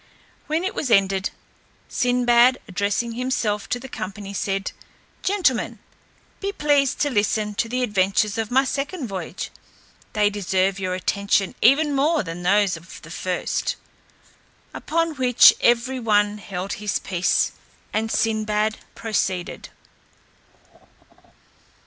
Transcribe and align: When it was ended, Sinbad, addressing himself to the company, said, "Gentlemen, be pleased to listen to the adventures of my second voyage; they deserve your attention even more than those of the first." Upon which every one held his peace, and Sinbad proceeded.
When 0.47 0.63
it 0.63 0.73
was 0.73 0.89
ended, 0.89 1.29
Sinbad, 1.87 2.57
addressing 2.67 3.11
himself 3.11 3.69
to 3.69 3.79
the 3.79 3.87
company, 3.87 4.33
said, 4.33 4.71
"Gentlemen, 5.21 5.77
be 6.39 6.51
pleased 6.51 6.97
to 7.01 7.11
listen 7.11 7.53
to 7.53 7.69
the 7.69 7.83
adventures 7.83 8.39
of 8.39 8.49
my 8.49 8.63
second 8.65 9.07
voyage; 9.07 9.51
they 10.13 10.31
deserve 10.31 10.79
your 10.79 10.95
attention 10.95 11.53
even 11.61 11.93
more 11.93 12.23
than 12.23 12.41
those 12.41 12.75
of 12.75 13.03
the 13.03 13.11
first." 13.11 13.75
Upon 14.73 15.13
which 15.17 15.53
every 15.61 15.99
one 15.99 16.39
held 16.39 16.73
his 16.81 16.97
peace, 16.97 17.51
and 17.93 18.11
Sinbad 18.11 18.79
proceeded. 18.95 19.69